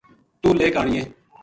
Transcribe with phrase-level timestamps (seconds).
[0.41, 1.03] تو لے کے آنیے